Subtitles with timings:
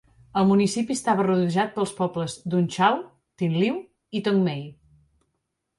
[0.39, 2.99] El municipi estava rodejat pels pobles d"Un Chau,
[3.43, 3.79] Tin Liu
[4.21, 4.67] i Tong Mei.